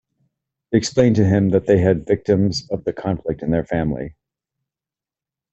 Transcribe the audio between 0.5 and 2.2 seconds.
They explained to him that they had